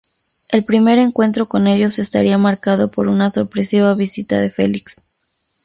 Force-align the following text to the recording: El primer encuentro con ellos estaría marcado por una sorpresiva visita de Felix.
El 0.49 0.65
primer 0.65 0.97
encuentro 0.97 1.47
con 1.47 1.67
ellos 1.67 1.99
estaría 1.99 2.39
marcado 2.39 2.89
por 2.89 3.07
una 3.07 3.29
sorpresiva 3.29 3.93
visita 3.93 4.41
de 4.41 4.49
Felix. 4.49 4.99